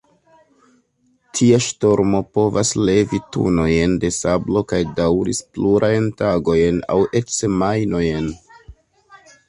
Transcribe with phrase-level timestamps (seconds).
[1.39, 8.31] Tia ŝtormo povas levi tunojn da sablo kaj daŭri plurajn tagojn aŭ eĉ semajnojn.